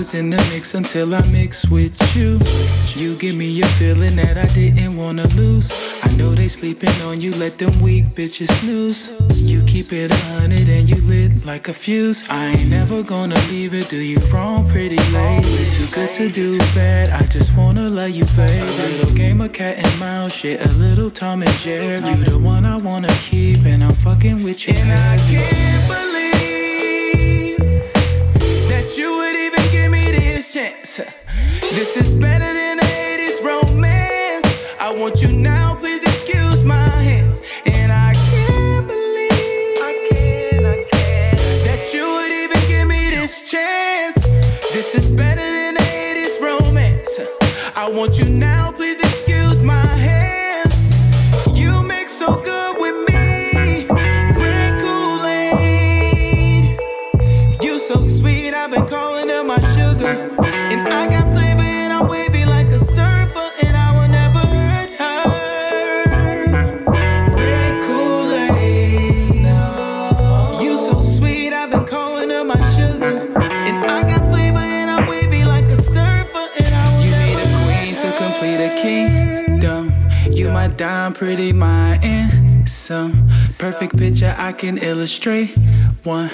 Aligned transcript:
always 0.00 0.14
in 0.14 0.30
the 0.30 0.38
mix 0.50 0.74
until 0.74 1.14
I 1.14 1.20
mix 1.30 1.68
with 1.68 1.94
you. 2.16 2.40
You 2.96 3.18
give 3.18 3.36
me 3.36 3.60
a 3.60 3.66
feeling 3.78 4.16
that 4.16 4.38
I 4.38 4.46
didn't 4.54 4.96
wanna 4.96 5.26
lose. 5.36 5.70
I 6.04 6.16
know 6.16 6.34
they 6.34 6.48
sleeping 6.48 6.96
on 7.02 7.20
you, 7.20 7.32
let 7.36 7.58
them 7.58 7.78
weak 7.82 8.06
bitches 8.16 8.50
snooze. 8.60 9.12
You 9.36 9.62
keep 9.64 9.92
it 9.92 10.10
a 10.10 10.16
hundred 10.32 10.66
and 10.70 10.88
you 10.88 10.96
lit 11.02 11.44
like 11.44 11.68
a 11.68 11.74
fuse. 11.74 12.24
I 12.30 12.46
ain't 12.46 12.70
never 12.70 13.02
gonna 13.02 13.38
leave 13.50 13.74
it, 13.74 13.90
do 13.90 13.98
you 13.98 14.18
wrong 14.32 14.66
pretty 14.70 15.00
lady? 15.12 15.46
Too 15.76 15.86
good 15.92 16.12
to 16.12 16.30
do 16.30 16.56
bad, 16.74 17.10
I 17.10 17.26
just 17.26 17.54
wanna 17.54 17.86
love 17.90 18.10
you, 18.10 18.24
baby. 18.36 18.58
A 18.58 18.64
little 18.64 19.14
game 19.14 19.42
of 19.42 19.52
cat 19.52 19.76
and 19.84 20.00
mouse, 20.00 20.32
shit, 20.32 20.64
a 20.64 20.72
little 20.78 21.10
Tom 21.10 21.42
and 21.42 21.58
Jerry. 21.58 21.96
You 22.08 22.24
the 22.24 22.38
one 22.38 22.64
I 22.64 22.78
wanna 22.78 23.12
keep, 23.28 23.66
and 23.66 23.84
I'm 23.84 23.94
fucking 23.94 24.42
with 24.42 24.66
you. 24.66 24.72
And 24.74 24.92
I 24.92 25.16
can't 25.28 25.79
chance. 30.96 31.14
This 31.70 31.96
is 31.96 32.12
better 32.14 32.52
than 32.52 32.78
80s 32.78 33.44
romance. 33.44 34.46
I 34.80 34.92
want 34.92 35.22
you 35.22 35.30
now, 35.30 35.76
please 35.76 36.02
excuse 36.02 36.64
my 36.64 36.88
hands. 36.88 37.40
And 37.64 37.92
I 37.92 38.12
can't 38.14 38.88
believe 38.88 39.78
that 41.64 41.90
you 41.94 42.04
would 42.14 42.32
even 42.32 42.68
give 42.68 42.88
me 42.88 43.10
this 43.10 43.48
chance. 43.48 44.16
This 44.72 44.96
is 44.96 45.08
better 45.08 45.40
than 45.40 45.76
80s 45.76 46.40
romance. 46.40 47.20
I 47.76 47.88
want 47.88 48.18
you 48.18 48.24
now, 48.28 48.72
please 48.72 48.98
excuse 48.98 49.62
my 49.62 49.86
hands. 49.86 51.06
You 51.56 51.82
mix 51.82 52.12
so 52.12 52.40
good 52.42 52.78
with 52.80 52.96
me. 53.08 53.86
Red 53.86 54.80
Kool-Aid. 54.80 56.64
You 57.62 57.78
so 57.78 58.00
sweet, 58.00 58.54
I've 58.54 58.72
been 58.72 58.86
kingdom. 79.46 79.92
You 80.30 80.48
my 80.50 80.68
dime, 80.68 81.12
pretty, 81.12 81.52
my 81.52 81.98
some 82.66 83.28
perfect 83.58 83.96
picture 83.96 84.34
I 84.38 84.52
can 84.52 84.78
illustrate. 84.78 85.56
One, 86.04 86.30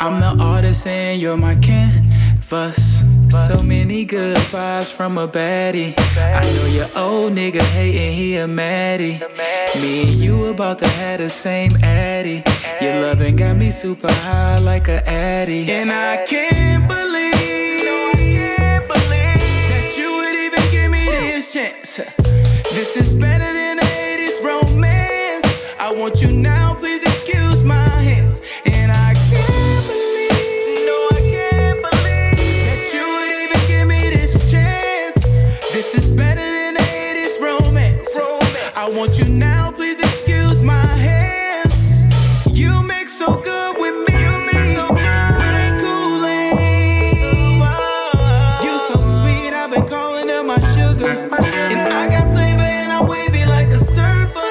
I'm 0.00 0.20
the 0.20 0.42
artist 0.42 0.86
and 0.86 1.20
you're 1.20 1.36
my 1.36 1.54
canvas. 1.54 3.04
So 3.46 3.62
many 3.62 4.04
good 4.04 4.36
vibes 4.50 4.90
from 4.90 5.18
a 5.18 5.28
baddie. 5.28 5.94
I 6.16 6.42
know 6.42 6.66
your 6.66 6.88
old 6.96 7.32
nigga 7.34 7.60
hating, 7.60 8.14
he 8.14 8.36
a 8.36 8.48
maddie. 8.48 9.20
Me 9.80 10.02
and 10.02 10.20
you 10.20 10.46
about 10.46 10.78
to 10.80 10.88
have 10.88 11.20
the 11.20 11.30
same 11.30 11.72
addy. 11.82 12.42
Your 12.80 13.00
loving 13.02 13.36
got 13.36 13.56
me 13.56 13.70
super 13.70 14.10
high 14.10 14.58
like 14.58 14.88
a 14.88 15.06
addy. 15.08 15.70
And 15.70 15.92
I 15.92 16.24
can't 16.24 16.55
This 22.86 23.08
is 23.08 23.14
better 23.14 23.52
than 23.52 23.80
80s 23.80 24.44
romance. 24.44 25.44
I 25.76 25.92
want 25.92 26.22
you 26.22 26.30
now, 26.30 26.72
please 26.72 27.02
excuse 27.02 27.64
my 27.64 27.88
hands. 27.88 28.40
And 28.64 28.92
I 28.92 29.12
can't 29.28 29.86
believe, 29.88 30.86
no, 30.86 31.08
I 31.10 31.20
can't 31.34 31.82
believe 31.82 32.38
that 32.68 32.82
you 32.94 33.04
would 33.12 33.32
even 33.42 33.60
give 33.66 33.88
me 33.88 33.98
this 34.16 34.52
chance. 34.52 35.16
This 35.72 35.98
is 35.98 36.08
better 36.08 36.40
than 36.40 36.76
80s 36.76 37.40
romance. 37.40 38.16
I 38.76 38.88
want 38.88 39.18
you 39.18 39.24
now, 39.24 39.72
please 39.72 39.98
excuse 39.98 40.62
my 40.62 40.86
hands. 40.86 42.06
You 42.56 42.84
make 42.84 43.08
so 43.08 43.40
good 43.40 43.78
with 43.78 43.96
me. 44.08 44.14
Red 51.66 51.85
surfer. 53.96 54.45